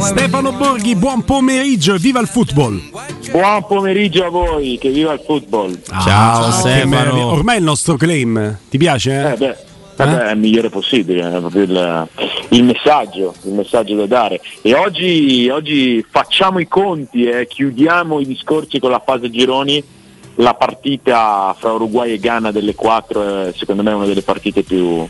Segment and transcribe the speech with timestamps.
[0.00, 2.82] Stefano Borghi, buon pomeriggio e viva il football!
[3.30, 5.80] Buon pomeriggio a voi, che viva il football.
[6.04, 7.26] Ciao, che Stefano.
[7.28, 9.34] Ormai il nostro claim, ti piace?
[9.34, 9.56] Eh beh,
[9.94, 12.08] vabbè, è il migliore possibile, è proprio il,
[12.48, 14.40] il messaggio, il messaggio da dare.
[14.62, 20.00] E oggi, oggi facciamo i conti e chiudiamo i discorsi con la fase gironi.
[20.36, 25.06] La partita fra Uruguay e Ghana delle quattro è secondo me una delle partite più,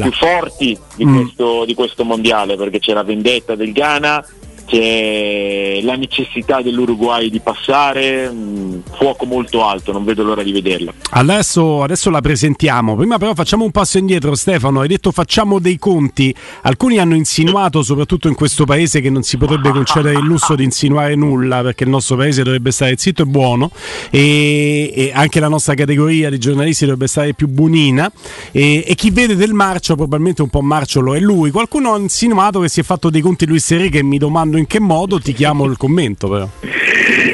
[0.00, 1.14] più forti di, Mm.
[1.20, 4.24] questo, di questo mondiale perché c'è la vendetta del Ghana,
[4.66, 10.92] c'è la necessità dell'Uruguay di passare, mm, fuoco molto alto, non vedo l'ora di vederla.
[11.10, 12.96] Adesso, adesso la presentiamo.
[12.96, 14.80] Prima però facciamo un passo indietro, Stefano.
[14.80, 16.34] Hai detto facciamo dei conti.
[16.62, 20.64] Alcuni hanno insinuato, soprattutto in questo paese, che non si potrebbe concedere il lusso di
[20.64, 23.70] insinuare nulla perché il nostro paese dovrebbe stare zitto e buono
[24.10, 28.10] e, e anche la nostra categoria di giornalisti dovrebbe stare più buonina
[28.50, 31.50] e, e chi vede del marcio, probabilmente un po' marciolo è lui.
[31.50, 34.18] Qualcuno ha insinuato che si è fatto dei conti Luis Enrique e mi
[34.52, 36.48] domando in che modo, ti chiamo il commento però.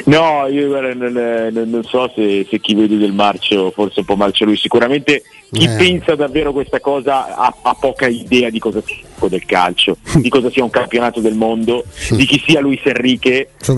[0.05, 4.45] No, io non, non- so se, se chi vede del marcio forse un po' marcio
[4.47, 5.77] lui, sicuramente chi Eh.
[5.77, 8.97] pensa davvero questa cosa ha, ha poca idea di cosa sia
[9.29, 13.75] del calcio, di cosa sia un campionato del mondo, di chi sia Luis Enrique, di-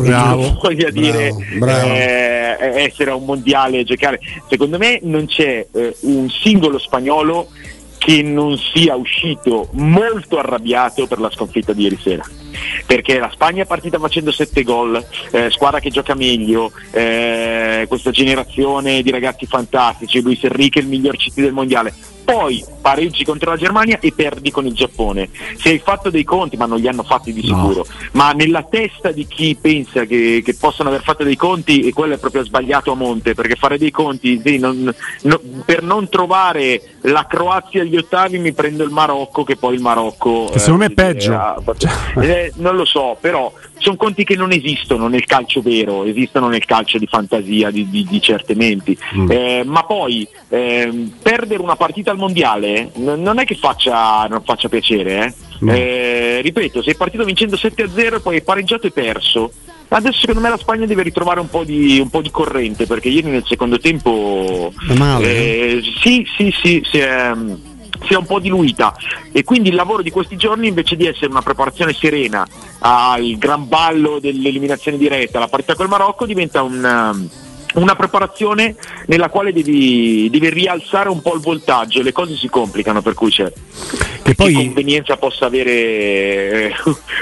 [0.62, 1.88] voglia dire bravo.
[1.94, 4.20] eh, essere a un mondiale e giocare.
[4.48, 7.48] Secondo me non c'è eh, un singolo spagnolo
[8.00, 12.24] che non sia uscito molto arrabbiato per la sconfitta di ieri sera.
[12.86, 18.10] Perché la Spagna è partita facendo 7 gol, eh, squadra che gioca meglio, eh, questa
[18.10, 21.92] generazione di ragazzi fantastici, Luis Enrique il miglior CT del mondiale.
[22.24, 25.28] Poi pareggi contro la Germania e perdi con il Giappone.
[25.56, 29.10] Se hai fatto dei conti, ma non li hanno fatti di sicuro, ma nella testa
[29.10, 32.92] di chi pensa che, che possano aver fatto dei conti, e quello è proprio sbagliato
[32.92, 37.96] a monte, perché fare dei conti, sì, non- no- per non trovare la Croazia agli
[37.96, 40.48] ottavi mi prendo il Marocco, che poi il Marocco...
[40.52, 41.32] Che secondo me è eh, peggio.
[41.32, 41.88] fatto-
[42.20, 46.64] eh, non lo so, però sono conti che non esistono nel calcio vero, esistono nel
[46.64, 48.96] calcio di fantasia di, di- di certe menti.
[49.16, 49.30] Mm.
[49.30, 54.42] Eh, ma poi ehm, perdere una partita al mondiale n- non è che faccia, non
[54.44, 55.24] faccia piacere.
[55.26, 55.34] eh.
[55.64, 55.68] Mm.
[55.68, 59.52] Eh, ripeto, sei partito vincendo 7-0 e poi hai pareggiato e perso.
[59.92, 63.08] Adesso secondo me la Spagna deve ritrovare un po' di, un po' di corrente perché
[63.08, 66.80] ieri nel secondo tempo male, eh, sì, sì, sì,
[68.00, 68.94] si è, si è un po' diluita.
[69.32, 72.46] E quindi il lavoro di questi giorni invece di essere una preparazione serena
[72.80, 77.28] al gran ballo dell'eliminazione diretta, la partita col Marocco diventa un, um,
[77.74, 78.74] una preparazione
[79.06, 83.30] nella quale devi, devi rialzare un po' il voltaggio, le cose si complicano per cui
[83.30, 83.50] c'è
[84.22, 86.74] Che che poi convenienza possa avere eh,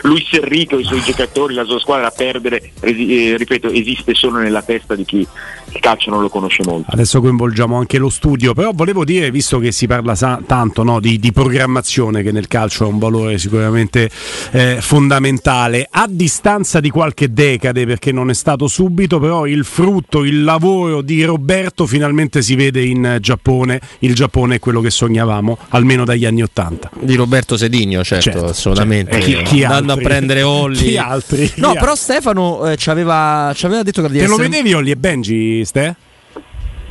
[0.03, 4.39] Luis Enrique o i suoi giocatori, la sua squadra a perdere, eh, ripeto, esiste solo
[4.39, 5.27] nella testa di chi
[5.71, 6.91] il calcio non lo conosce molto.
[6.91, 11.01] Adesso coinvolgiamo anche lo studio, però volevo dire, visto che si parla sa- tanto no,
[11.01, 14.11] di, di programmazione, che nel calcio è un valore sicuramente
[14.53, 20.25] eh, fondamentale, a distanza di qualche decade, perché non è stato subito, però il frutto,
[20.25, 25.59] il lavoro di Roberto finalmente si vede in Giappone, il Giappone è quello che sognavamo,
[25.71, 26.91] almeno dagli anni Ottanta.
[27.01, 29.21] Di Roberto Sedigno, certo, Certo, assolutamente.
[29.21, 29.27] certo.
[29.43, 30.05] Chi- chi Andando altri?
[30.05, 30.77] a prendere Olli.
[30.77, 31.51] Chi altri?
[31.57, 31.97] No, Chi però altri?
[32.05, 35.65] Stefano eh, ci aveva, ci aveva detto che Te lo essere- vedevi Olli e Benji,
[35.65, 35.97] Ste?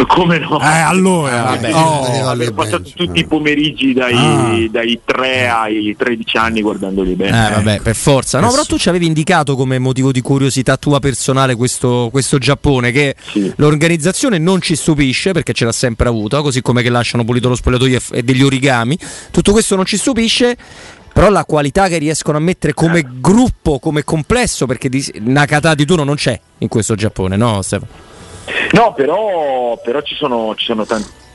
[0.06, 0.60] Come no?
[0.62, 1.74] Eh, allora, vabbè.
[1.74, 2.42] oh.
[2.44, 3.22] Eh, passato tutti eh.
[3.22, 4.68] i pomeriggi dai, Ah.
[4.70, 7.50] dai 3 ai 13 anni guardandoli Eh, bene.
[7.50, 8.40] vabbè, per forza.
[8.40, 12.38] No, Adesso- però tu ci avevi indicato come motivo di curiosità tua personale questo, questo
[12.38, 13.52] Giappone, che Sì.
[13.58, 17.56] l'organizzazione non ci stupisce perché ce l'ha sempre avuta, così come che lasciano pulito lo
[17.56, 18.98] spogliatoio e e degli origami.
[19.32, 20.56] Tutto questo non ci stupisce.
[21.14, 25.84] Però la qualità che riescono a mettere come gruppo, come complesso, perché di Nakata di
[25.84, 27.92] turno non c'è in questo Giappone, no Stefano?
[28.72, 31.26] No, però, però ci sono, ci sono tanti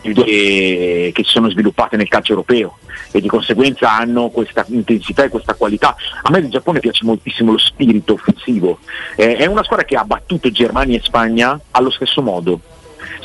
[0.00, 2.78] che, si sono sviluppate nel calcio europeo
[3.10, 5.94] e di conseguenza hanno questa intensità e questa qualità.
[6.22, 8.78] A me del Giappone piace moltissimo lo spirito offensivo.
[9.16, 12.60] Eh, è una squadra che ha battuto Germania e Spagna allo stesso modo.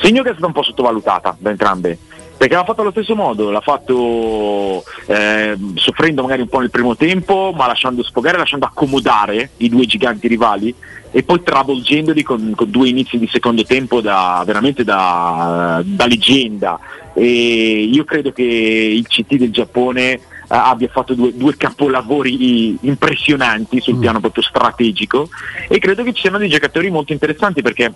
[0.00, 1.98] Segno che è stata un po' sottovalutata da entrambe.
[2.36, 6.94] Perché l'ha fatto allo stesso modo, l'ha fatto eh, soffrendo magari un po' nel primo
[6.94, 10.74] tempo, ma lasciando sfogare, lasciando accomodare i due giganti rivali
[11.10, 16.78] e poi travolgendoli con, con due inizi di secondo tempo da, veramente da, da leggenda.
[17.14, 23.80] E io credo che il CT del Giappone eh, abbia fatto due, due capolavori impressionanti
[23.80, 25.30] sul piano proprio strategico
[25.68, 27.92] e credo che ci siano dei giocatori molto interessanti perché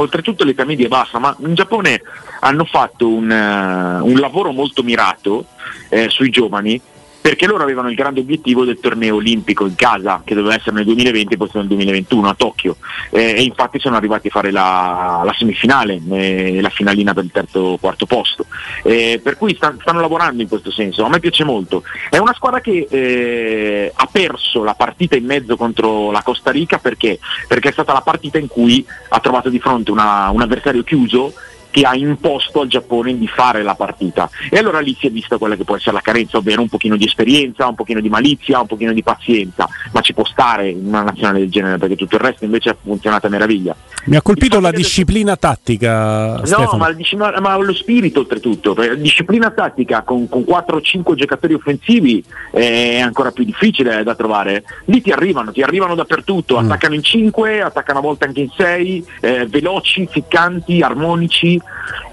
[0.00, 2.00] oltretutto l'età media è bassa, ma in Giappone
[2.40, 5.46] hanno fatto un, eh, un lavoro molto mirato
[5.88, 6.80] eh, sui giovani
[7.26, 10.84] perché loro avevano il grande obiettivo del torneo olimpico in casa, che doveva essere nel
[10.84, 12.76] 2020 e poi nel 2021 a Tokyo,
[13.10, 17.32] eh, e infatti sono arrivati a fare la, la semifinale, eh, la finalina per il
[17.32, 18.46] terzo quarto posto.
[18.84, 21.82] Eh, per cui sta, stanno lavorando in questo senso, a me piace molto.
[22.08, 26.78] È una squadra che eh, ha perso la partita in mezzo contro la Costa Rica
[26.78, 27.18] perché?
[27.48, 31.32] perché è stata la partita in cui ha trovato di fronte una, un avversario chiuso
[31.76, 34.30] che ha imposto al Giappone di fare la partita.
[34.48, 36.96] E allora lì si è vista quella che può essere la carenza, ovvero un pochino
[36.96, 40.86] di esperienza, un pochino di malizia, un pochino di pazienza, ma ci può stare in
[40.86, 43.76] una nazionale del genere perché tutto il resto invece ha funzionato a meraviglia.
[44.06, 46.40] Mi ha colpito la disciplina tattica.
[46.46, 51.52] No, ma, disciplina- ma lo spirito oltretutto, disciplina tattica con, con 4 o 5 giocatori
[51.52, 54.64] offensivi eh, è ancora più difficile da trovare.
[54.86, 59.04] Lì ti arrivano, ti arrivano dappertutto, attaccano in 5, attaccano a volte anche in 6,
[59.48, 61.60] veloci, ficcanti, armonici.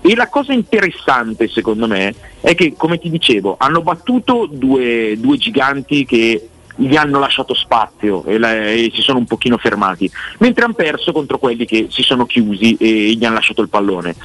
[0.01, 5.37] E la cosa interessante secondo me è che, come ti dicevo, hanno battuto due, due
[5.37, 10.65] giganti che gli hanno lasciato spazio e, la- e si sono un pochino fermati, mentre
[10.65, 14.15] hanno perso contro quelli che si sono chiusi e gli hanno lasciato il pallone.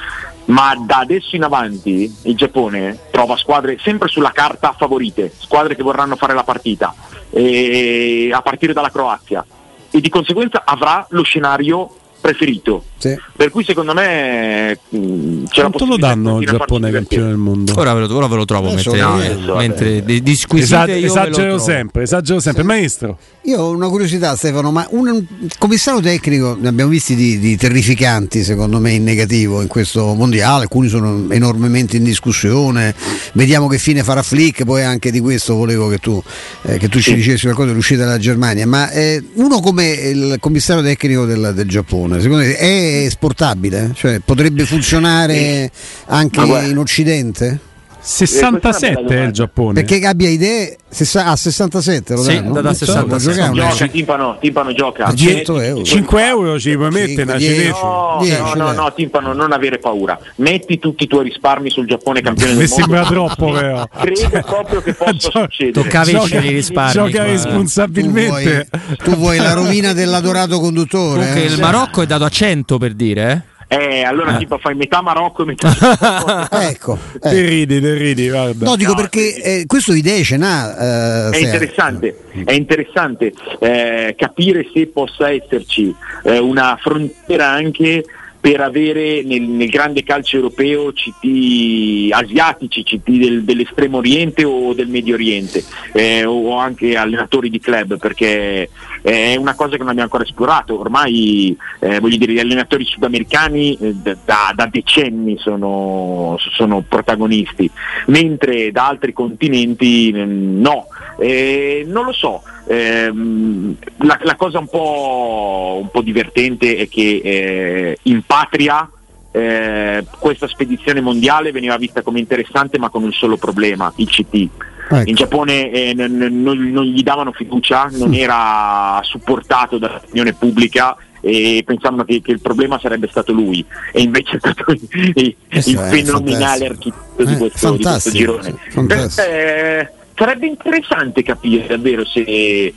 [0.45, 5.83] Ma da adesso in avanti il Giappone trova squadre sempre sulla carta favorite, squadre che
[5.83, 6.93] vorranno fare la partita,
[7.29, 9.45] e a partire dalla Croazia,
[9.91, 12.83] e di conseguenza avrà lo scenario preferito.
[12.97, 13.17] Sì.
[13.35, 14.97] Per cui secondo me mh,
[15.45, 17.73] c'è la Quanto lo possibilità danno di il Giappone campione del mondo?
[17.77, 19.55] Ora ve lo, ora ve lo trovo Adesso mentre, vedo.
[19.55, 21.57] mentre di, di squisite Esa- io ve lo esagero trovo.
[21.63, 22.63] sempre, esagero sempre.
[22.63, 23.17] Maestro,
[23.49, 25.25] Io ho una curiosità Stefano, ma un
[25.57, 30.65] commissario tecnico ne abbiamo visti di, di terrificanti secondo me in negativo in questo mondiale,
[30.65, 32.93] alcuni sono enormemente in discussione,
[33.33, 36.21] vediamo che fine farà Flick, poi anche di questo volevo che tu,
[36.61, 40.83] eh, che tu ci dicessi qualcosa dell'uscita dalla Germania, ma eh, uno come il commissario
[40.83, 43.93] tecnico del, del Giappone, secondo te è esportabile?
[43.95, 45.71] Cioè potrebbe funzionare
[46.05, 47.59] anche Ma guarda- in Occidente?
[48.01, 49.73] 67 è il Giappone.
[49.83, 50.77] Perché abbia idee
[51.15, 52.53] a 67 lo Sì, danno?
[52.53, 53.07] da- da Non so, 67.
[53.07, 55.05] può giocare una- Gioca, Timpano, Timpano gioca.
[55.05, 55.83] A 100 euro.
[55.83, 57.53] 5 euro ci puoi mettere una 10.
[57.55, 57.79] cinese.
[57.81, 60.17] No, no, no, no, Timpano, non avere paura.
[60.37, 62.83] Metti tutti i tuoi risparmi sul Giappone campione Mi del mondo.
[62.83, 63.87] sembra troppo, però.
[64.01, 65.71] Credo proprio che possa succedere.
[65.83, 66.91] Tocca Gioca- vincere i risparmi.
[66.91, 67.23] Gioca.
[67.23, 68.67] Tu responsabilmente.
[68.69, 71.33] vuoi, tu vuoi la rovina dell'adorato conduttore?
[71.35, 71.45] Eh?
[71.45, 73.48] il Marocco è dato a 100 per dire, eh?
[73.71, 77.45] Eh, allora tipo fai metà Marocco e metà Ecco, Te eh.
[77.45, 78.65] ridi, te ridi, guarda.
[78.65, 81.27] No, dico No, perché eh, questo idee ce n'ha.
[81.27, 88.03] eh, È interessante, è interessante eh, capire se possa esserci eh, una frontiera anche
[88.39, 94.87] per avere nel, nel grande calcio europeo CT asiatici, CT del- dell'estremo oriente o del
[94.87, 95.63] medio oriente
[95.93, 98.69] eh, o anche allenatori di club perché
[99.01, 103.77] è una cosa che non abbiamo ancora esplorato, ormai eh, voglio dire gli allenatori sudamericani
[103.79, 103.95] eh,
[104.25, 107.69] da, da- decenni sono, sono protagonisti,
[108.07, 110.87] mentre da altri continenti mm, no,
[111.19, 112.41] Eh, non lo so.
[112.67, 118.89] Ehm, la, la cosa un po', un po' divertente è che eh, in patria
[119.31, 124.47] eh, questa spedizione mondiale veniva vista come interessante ma con un solo problema, il CT.
[124.91, 125.07] Ecco.
[125.09, 130.95] In Giappone eh, n- n- non, non gli davano fiducia, non era supportato dall'opinione pubblica
[131.21, 135.35] e pensavano che, che il problema sarebbe stato lui e invece è stato il, il-
[135.47, 138.55] è fenomenale architetto di Eh, questo, di questo girone.
[138.69, 139.27] fantastico.
[139.27, 139.89] Eh,
[140.19, 142.73] sarebbe interessante capire davvero se, eh,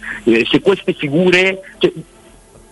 [0.48, 1.60] se queste figure.
[1.78, 1.92] Cioè,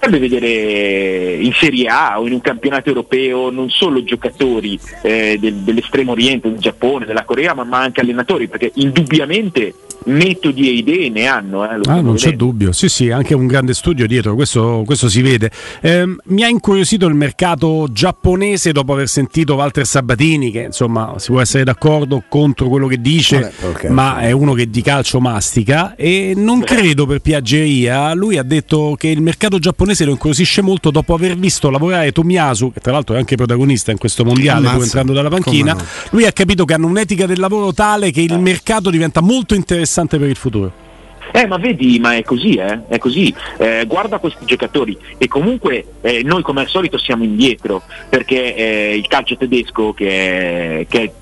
[0.01, 5.57] Potrebbe vedere in Serie A o in un campionato europeo non solo giocatori eh, del-
[5.57, 9.75] dell'estremo oriente, del Giappone, della Corea, ma, ma anche allenatori, perché indubbiamente
[10.05, 11.65] metodi e idee ne hanno.
[11.65, 12.45] eh, Ah, non c'è vedendo.
[12.45, 15.51] dubbio, sì, sì, anche un grande studio dietro, questo, questo si vede.
[15.81, 21.31] Ehm, mi ha incuriosito il mercato giapponese dopo aver sentito Walter Sabatini, che insomma si
[21.31, 23.85] può essere d'accordo contro quello che dice, Vabbè, ok.
[23.91, 28.13] ma è uno che di calcio mastica e non credo per piaggeria.
[28.15, 32.73] Lui ha detto che il mercato giapponese lo incuriosisce molto dopo aver visto lavorare Tomiyasu,
[32.73, 35.73] che tra l'altro è anche protagonista in questo mondiale, entrando dalla panchina.
[35.75, 35.83] No.
[36.11, 39.89] Lui ha capito che hanno un'etica del lavoro tale che il mercato diventa molto interessante
[40.19, 40.89] per il futuro.
[41.33, 42.89] Eh, ma vedi, ma è così, eh?
[42.89, 43.33] È così.
[43.59, 48.97] Eh, guarda questi giocatori e comunque eh, noi come al solito siamo indietro perché eh,
[48.97, 50.09] il calcio tedesco che
[50.81, 51.13] è, che è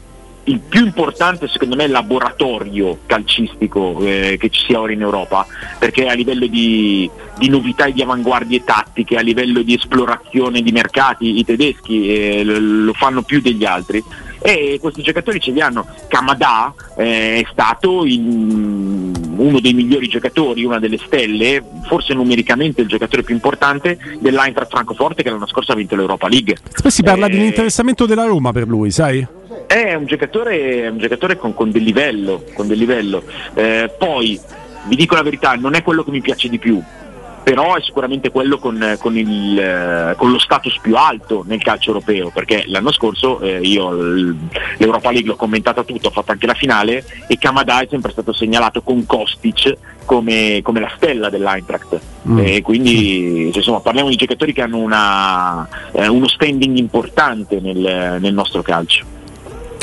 [0.44, 5.46] il più importante secondo me laboratorio calcistico eh, che ci sia ora in Europa
[5.78, 10.72] perché a livello di, di novità e di avanguardie tattiche, a livello di esplorazione di
[10.72, 14.02] mercati i tedeschi eh, lo fanno più degli altri
[14.40, 15.86] e questi giocatori ce li hanno.
[16.08, 22.88] Kamada eh, è stato il- uno dei migliori giocatori, una delle stelle, forse numericamente il
[22.88, 26.56] giocatore più importante dell'Eintracht Francoforte che l'anno scorso ha vinto l'Europa League.
[26.82, 29.24] Poi si parla Eh, di un interessamento della Roma per lui, sai?
[29.66, 33.22] È un giocatore, è un giocatore con, con del livello, con del livello.
[33.54, 34.38] Eh, poi
[34.86, 36.82] vi dico la verità, non è quello che mi piace di più,
[37.48, 41.88] però è sicuramente quello con, con, il, eh, con, lo status più alto nel calcio
[41.88, 43.90] europeo, perché l'anno scorso eh, io
[44.76, 48.34] l'Europa League l'ho commentata tutto, ho fatto anche la finale e Kamada è sempre stato
[48.34, 51.98] segnalato con Kostic come, come la stella dell'Eintracht.
[52.28, 52.38] Mm.
[52.38, 58.34] E quindi insomma, parliamo di giocatori che hanno una, eh, uno standing importante nel, nel
[58.34, 59.16] nostro calcio.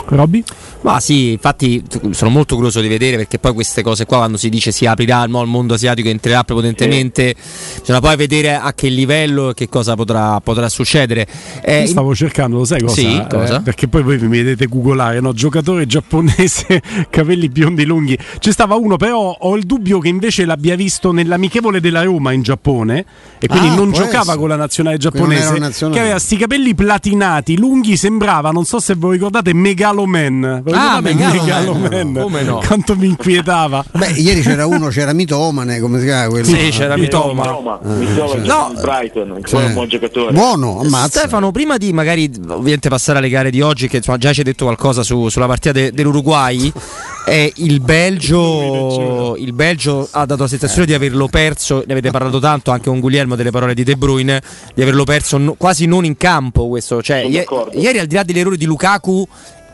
[0.07, 0.43] Robby?
[0.81, 4.50] Ma sì, infatti sono molto curioso di vedere perché poi queste cose qua quando si
[4.50, 7.79] dice si aprirà il mondo asiatico entrerà prepotentemente, sì.
[7.79, 11.27] bisogna poi vedere a che livello e che cosa potrà, potrà succedere.
[11.62, 12.93] Eh, stavo cercando, lo sai cosa?
[12.93, 13.57] Sì, cosa?
[13.57, 15.33] Eh, perché poi voi mi vedete googolare, no?
[15.33, 18.17] giocatore giapponese, capelli biondi lunghi.
[18.39, 22.41] Ci stava uno, però ho il dubbio che invece l'abbia visto nell'amichevole della Roma in
[22.41, 23.05] Giappone
[23.39, 24.38] e quindi ah, non giocava essere.
[24.38, 25.97] con la nazionale giapponese, nazionale.
[25.97, 29.53] che aveva sti capelli platinati, lunghi, sembrava, non so se voi ricordate,
[29.95, 32.13] Megaloman Ah, Megaloman.
[32.13, 32.61] Come no?
[32.65, 33.83] Quanto mi inquietava.
[33.91, 36.45] Beh, ieri c'era uno, c'era Mitomane, come si chiama quello?
[36.45, 37.43] Sì, c'era Mitoma.
[37.43, 39.55] Mitoma, Mitoma no, Brighton, sì.
[39.55, 40.33] un buon giocatore.
[40.33, 41.19] Buono, ammazza.
[41.19, 44.45] Stefano, prima di magari ovviamente passare alle gare di oggi, che insomma, già ci hai
[44.45, 46.71] detto qualcosa su, sulla partita de, dell'Uruguay.
[47.27, 52.37] Eh, il, Belgio, il Belgio ha dato la sensazione di averlo perso, ne avete parlato
[52.37, 54.39] tanto anche con Guglielmo delle parole di De Bruyne,
[54.75, 57.01] di averlo perso no, quasi non in campo questo.
[57.01, 59.27] Cioè, ieri, ieri al di là dell'errore di Lukaku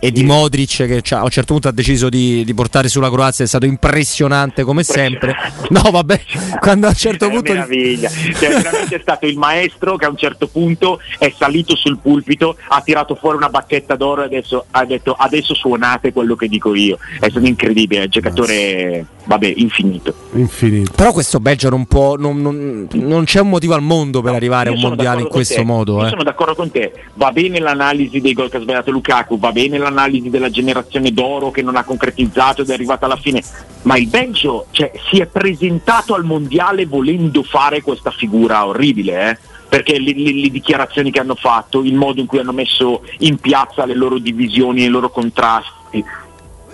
[0.03, 3.45] e di Modric che a un certo punto ha deciso di, di, portare sulla Croazia
[3.45, 5.35] è stato impressionante come sempre.
[5.69, 6.21] No vabbè
[6.59, 8.09] quando a un certo punto meraviglia.
[8.41, 12.57] Cioè, veramente è stato il maestro che a un certo punto è salito sul pulpito
[12.69, 16.73] ha tirato fuori una bacchetta d'oro e adesso ha detto adesso suonate quello che dico
[16.73, 20.13] io è stato incredibile il giocatore vabbè infinito.
[20.33, 20.91] Infinito.
[20.95, 24.37] Però questo Belgio non può non, non, non c'è un motivo al mondo per no,
[24.37, 25.63] arrivare a un mondiale in questo te.
[25.63, 26.09] modo io eh.
[26.09, 26.91] sono d'accordo con te.
[27.13, 31.11] Va bene l'analisi dei gol che ha sbagliato Lukaku va bene l'analisi l'analisi della generazione
[31.11, 33.43] d'oro che non ha concretizzato ed è arrivata alla fine,
[33.83, 39.37] ma il Belgio cioè, si è presentato al mondiale volendo fare questa figura orribile, eh?
[39.69, 43.37] perché le, le, le, dichiarazioni che hanno fatto, il modo in cui hanno messo in
[43.37, 46.03] piazza le loro divisioni, i loro contrasti,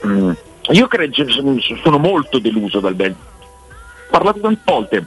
[0.06, 0.32] mm.
[0.72, 1.14] io credo,
[1.84, 3.20] sono molto deluso dal Belgio.
[3.20, 5.06] Ho parlato tante volte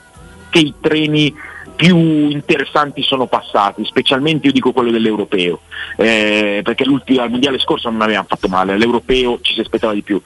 [0.49, 1.33] che i treni
[1.81, 1.97] più
[2.29, 5.61] interessanti sono passati, specialmente io dico quello dell'europeo,
[5.97, 10.03] eh, perché l'ultimo al mondiale scorso non avevamo fatto male, all'europeo ci si aspettava di
[10.03, 10.21] più.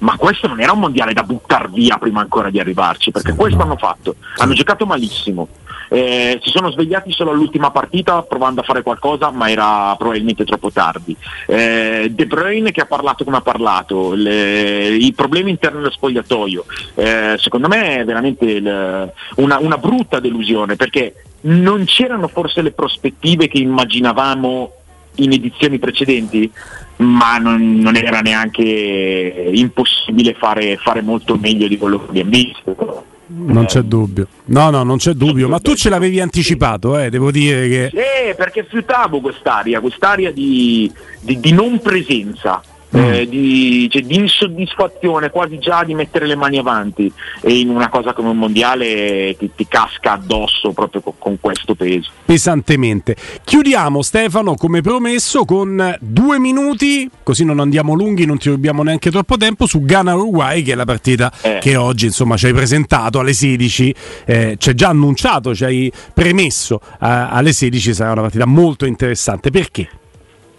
[0.00, 3.62] Ma questo non era un mondiale da buttare via prima ancora di arrivarci, perché questo
[3.62, 4.16] hanno fatto.
[4.36, 5.48] Hanno giocato malissimo,
[5.88, 10.70] eh, si sono svegliati solo all'ultima partita provando a fare qualcosa, ma era probabilmente troppo
[10.70, 11.16] tardi.
[11.46, 16.64] Eh, De Bruyne che ha parlato come ha parlato, le, i problemi interni dello spogliatoio,
[16.94, 22.72] eh, secondo me è veramente il, una, una brutta delusione perché non c'erano forse le
[22.72, 24.72] prospettive che immaginavamo
[25.16, 26.50] in edizioni precedenti,
[26.96, 33.04] ma non, non era neanche impossibile fare, fare, molto meglio di quello che abbiamo visto.
[33.30, 34.26] Non c'è dubbio.
[34.46, 35.48] No, no, non c'è dubbio.
[35.48, 37.90] Ma tu ce l'avevi anticipato, eh, devo dire che.
[37.90, 42.62] Sì, perché fiutavo quest'aria, quest'aria di, di, di non presenza.
[42.96, 43.12] Mm.
[43.12, 47.90] Eh, di, cioè, di, insoddisfazione quasi già di mettere le mani avanti e in una
[47.90, 53.14] cosa come un mondiale ti, ti casca addosso proprio con, con, questo peso pesantemente
[53.44, 59.10] chiudiamo Stefano come promesso con due minuti così non andiamo lunghi non ti rubiamo neanche
[59.10, 61.58] troppo tempo su Ghana Uruguay che è la partita eh.
[61.60, 65.92] che oggi insomma ci hai presentato alle 16 eh, ci hai già annunciato ci hai
[66.14, 69.88] premesso eh, alle 16 sarà una partita molto interessante perché?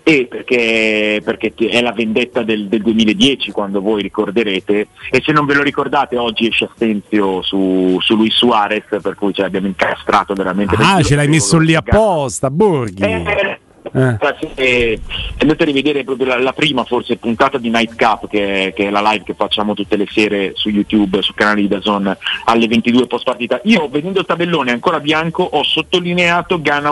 [0.10, 4.88] E perché, perché, è la vendetta del, del, 2010 quando voi ricorderete.
[5.12, 9.34] E se non ve lo ricordate oggi esce Astenzio su, su Luis Suarez per cui
[9.34, 13.04] ce l'abbiamo incastrato veramente ah ce l'hai messo lì apposta Borghi.
[13.04, 13.60] Eh,
[14.56, 15.00] eh.
[15.38, 18.90] andate a rivedere proprio la, la, prima forse puntata di Night Cup che, che, è
[18.90, 23.06] la live che facciamo tutte le sere su YouTube sul canale di Dazon alle 22
[23.08, 23.62] post partita.
[23.66, 26.92] Io vedendo il tabellone ancora bianco ho sottolineato Ghana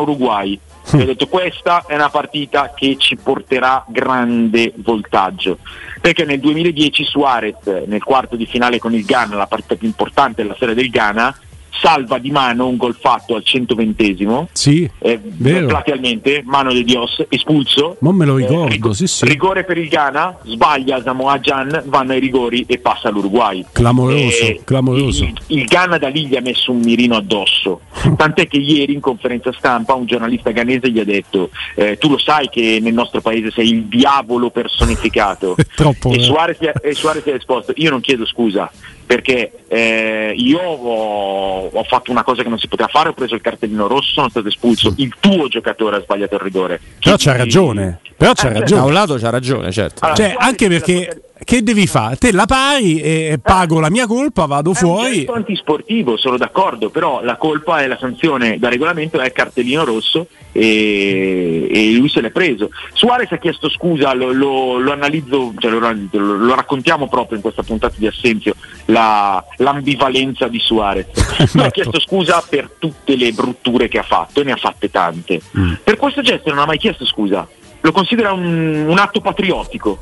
[0.88, 5.58] Uruguay ho detto questa è una partita che ci porterà grande voltaggio.
[6.00, 10.41] Perché nel 2010 Suarez nel quarto di finale con il Ghana la partita più importante
[10.41, 11.36] della storia del Ghana
[11.71, 17.97] salva di mano un gol fatto al 120esimo sì, eh, platealmente, mano di Dios espulso.
[18.01, 19.25] Non me lo ricordo eh, rigo- sì, sì.
[19.25, 23.65] rigore per il Ghana sbaglia Samoa Gian vanno ai rigori e passa all'Uruguay.
[23.71, 25.24] Clamoroso, eh, clamoroso.
[25.24, 27.81] Il, il, Ghana da lì gli ha messo un mirino addosso.
[28.15, 32.17] Tant'è che ieri in conferenza stampa un giornalista ghanese gli ha detto eh, tu lo
[32.17, 35.55] sai che nel nostro paese sei il diavolo personificato.
[35.75, 38.71] Troppo, e, Suarez, e Suarez ha risposto io non chiedo scusa
[39.08, 43.36] perché eh, io ho, ho, fatto una cosa che non si poteva fare, ho preso
[43.36, 46.80] il cartellino rosso, sono stato espulso, il tuo giocatore ha sbagliato il rigore.
[47.02, 48.82] Però c'ha ragione, però c'ha Eh, ragione.
[48.82, 50.04] Da un lato c'ha ragione, certo.
[50.04, 52.18] Allora, Cioè, anche perché che devi fare?
[52.18, 55.14] Te la pari e pago la mia colpa, vado È un fuori.
[55.14, 60.28] gesto antisportivo, sono d'accordo, però la colpa è la sanzione da regolamento è cartellino rosso
[60.52, 62.70] e, e lui se l'è preso.
[62.94, 67.44] Suarez ha chiesto scusa, lo, lo- lo analizzo, cioè lo, lo- lo raccontiamo proprio in
[67.44, 68.56] questa puntata di Assenzio,
[68.88, 71.08] la- l'ambivalenza di Suarez.
[71.53, 74.89] Lui ha chiesto scusa per tutte le brutture che ha fatto e ne ha fatte
[74.91, 75.41] tante.
[75.58, 75.74] Mm.
[75.84, 77.48] Per questo gesto non ha mai chiesto scusa,
[77.82, 79.98] lo considera un, un atto patriottico.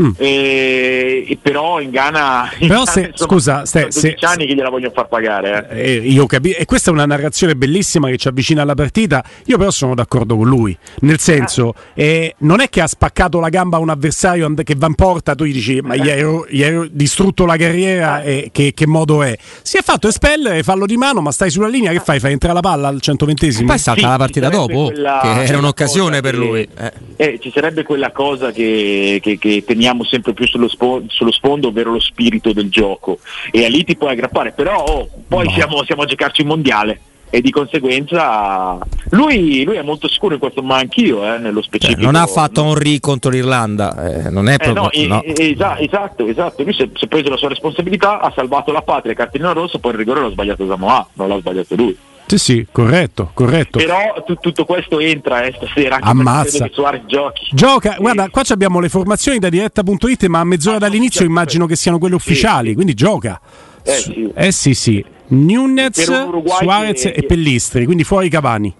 [0.00, 0.10] Mm.
[0.16, 4.26] E, e però in Ghana, in Però Ghana, se- insomma, scusa, Ste- sono 12 se-
[4.26, 5.68] anni che gliela vogliono far pagare.
[5.70, 5.80] eh.
[5.82, 9.22] Eh, io capi- e questa è una narrazione bellissima che ci avvicina alla partita.
[9.46, 10.76] Io, però, sono d'accordo con lui.
[11.00, 14.74] Nel senso, eh, non è che ha spaccato la gamba a un avversario and- che
[14.76, 18.22] va in porta, tu gli dici, ma gli ero, gli ero distrutto la carriera.
[18.22, 19.36] E che, che modo è?
[19.62, 21.92] Si è fatto espellere, fallo di mano, ma stai sulla linea.
[21.92, 22.18] Che fai?
[22.18, 23.66] Fai entrare la palla al 120esimo?
[23.66, 26.68] Poi salta Sì, la partita dopo, quella- che era un'occasione cosa per che- lui.
[26.78, 26.92] Eh.
[27.16, 31.66] Eh, ci sarebbe quella cosa che, che- che teniamo sempre più sullo, spo- sullo sfondo,
[31.68, 33.18] ovvero lo spirito del gioco.
[33.50, 35.50] E a lì ti puoi aggrappare, però oh, poi No.
[35.50, 37.00] siamo, siamo a giocarci il mondiale.
[37.34, 38.78] E di conseguenza
[39.10, 42.00] lui, lui è molto sicuro in questo, ma anch'io eh, nello Cioè, specifico.
[42.02, 44.82] non ha fatto Henry contro l'Irlanda, eh, non è Eh, proprio.
[44.82, 45.22] no, e- no.
[45.22, 46.62] e- esa- esatto, esatto.
[46.62, 49.78] Lui si è, si è preso la sua responsabilità, ha salvato la patria, cartellino rosso,
[49.80, 51.96] poi il rigore l'ha sbagliato Samoa, non l'ha sbagliato lui.
[52.32, 53.78] Sì, sì, corretto, corretto.
[53.78, 56.66] Però tu- tutto questo entra eh, stasera anche Ammazza.
[57.06, 57.48] giochi.
[57.52, 57.98] Gioca, Sì.
[58.00, 61.98] guarda, qua abbiamo le formazioni da diretta.it, ma a mezz'ora Ah, dall'inizio immagino che siano
[61.98, 62.74] quelle ufficiali, sì.
[62.74, 63.38] quindi gioca.
[63.82, 64.30] Eh, sì.
[64.34, 65.04] eh sì, sì.
[65.28, 68.74] Nunez, Suarez che- e Pellistri, quindi fuori Cavani.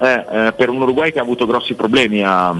[0.00, 2.54] Eh, eh, per un Uruguay che ha avuto grossi problemi a,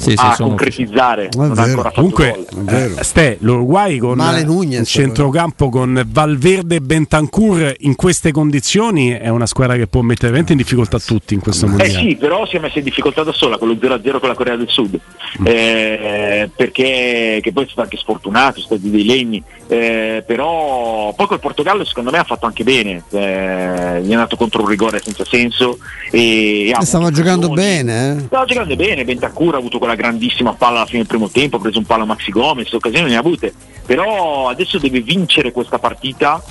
[0.00, 1.62] Sì, sì, a sono- concretizzare, non ha vero.
[1.68, 6.80] ancora fatto Comunque, eh, Ste, l'Uruguay con Male eh, Nunez, un centrocampo con Valverde e
[6.80, 11.40] Bentancur in queste condizioni è una squadra che può mettere veramente in difficoltà tutti in
[11.40, 11.92] questo Eh mondiale.
[11.92, 14.56] sì, però si è messa in difficoltà da sola con lo 0-0 con la Corea
[14.56, 14.98] del Sud,
[15.40, 15.46] Mm.
[15.46, 21.26] eh, perché che poi è stato anche sfortunato, sono stati dei legni, eh, però poi
[21.26, 25.00] col Portogallo secondo me ha fatto anche bene, eh, gli è andato contro un rigore
[25.02, 25.78] senza senso
[26.10, 28.20] e, ha Eh, stava giocando bene, eh.
[28.26, 31.60] Stava giocando bene, Bentancur ha avuto quella grandissima palla alla fine del primo tempo, ha
[31.60, 33.52] preso un palo a Maxi Gomez, occasioni ne ha avute,
[33.84, 36.42] però adesso deve vincere questa partita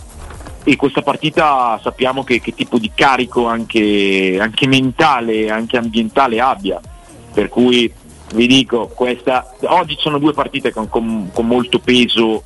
[0.63, 6.79] e questa partita sappiamo che, che tipo di carico anche, anche mentale, anche ambientale abbia,
[7.33, 7.91] per cui
[8.33, 12.43] vi dico, questa, oggi sono due partite con, con- con molto peso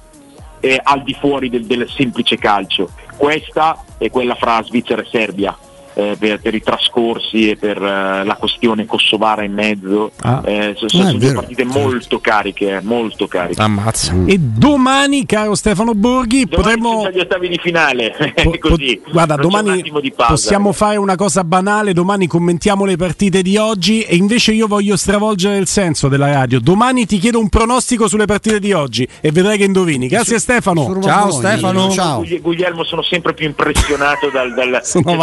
[0.60, 5.58] eh, al di fuori del, del semplice calcio, questa è quella fra Svizzera e Serbia.
[5.96, 10.42] Eh, per, per i trascorsi e per eh, la questione kosovara in mezzo Ah.
[10.46, 14.14] Eh, so- Ah, sono due vero, partite molto cariche eh, molto cariche Ammazza.
[14.26, 17.02] E domani, caro Stefano Borghi, Domani potremmo.
[17.02, 19.82] sono gli ottavi di finale po- è così po- guarda, Non domani
[20.16, 20.32] pausa.
[20.34, 21.94] possiamo fare una cosa banale.
[21.94, 24.02] Domani commentiamo le partite di oggi.
[24.02, 26.60] E invece io voglio stravolgere il senso della radio.
[26.60, 30.08] Domani ti chiedo un pronostico sulle partite di oggi e vedrai che indovini.
[30.08, 30.84] Grazie, Stefano.
[30.84, 31.32] Su Roma Ciao.
[31.32, 31.90] Stefano.
[31.92, 32.18] Ciao.
[32.20, 35.16] Gugli- Guglielmo sono sempre più impressionato dal, dal- Sono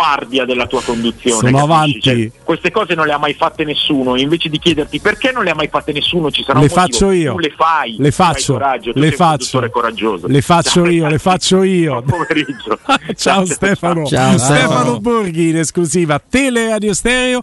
[0.00, 1.36] dall'avanguardia della tua conduzione.
[1.40, 1.64] Sono capisci?
[1.64, 2.00] avanti.
[2.00, 4.16] Cioè, queste cose non le ha mai fatte nessuno.
[4.16, 6.80] Invece di chiederti perché non le ha mai fatte nessuno, ci sarà Le un motivo.
[6.80, 7.32] faccio io.
[7.34, 7.96] Tu le fai.
[7.98, 8.52] Le faccio.
[8.54, 9.36] Coraggio, Le sei un faccio.
[9.36, 10.26] conduttore coraggioso.
[10.26, 12.02] Le faccio io, le faccio io.
[12.02, 12.78] Buon pomeriggio.
[13.16, 14.06] Ciao Stefano.
[14.06, 14.38] Ciao, Stefano.
[14.38, 17.38] Stefano Borghi in esclusiva Teleradio Stereo.